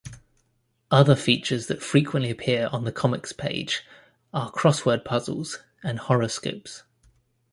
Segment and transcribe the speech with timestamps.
[0.89, 3.83] Other features that frequently appear on the comics page
[4.33, 6.81] are crossword puzzles and horoscopes.